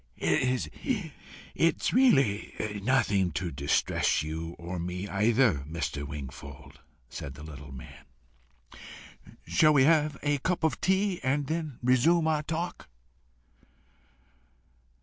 [0.17, 0.71] "It
[1.59, 6.07] is really nothing to distress you, or me either, Mr.
[6.07, 8.05] Wingfold," said the little man.
[9.45, 12.89] "Shall we have a cup of tea, and then resume our talk?"